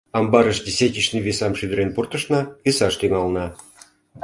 Амбарыш 0.19 0.57
десятичный 0.67 1.23
висам 1.27 1.51
шӱдырен 1.59 1.89
пуртышна, 1.95 2.39
висаш 2.63 2.93
тӱҥална. 2.99 3.45